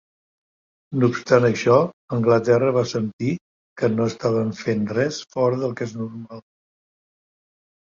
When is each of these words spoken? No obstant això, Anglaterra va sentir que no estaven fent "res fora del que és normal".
No 1.03 1.09
obstant 1.11 1.45
això, 1.49 1.75
Anglaterra 2.17 2.73
va 2.79 2.85
sentir 2.93 3.37
que 3.83 3.93
no 3.99 4.11
estaven 4.15 4.53
fent 4.65 4.85
"res 5.01 5.23
fora 5.39 5.65
del 5.65 5.81
que 5.81 5.91
és 5.93 5.99
normal". 6.05 6.47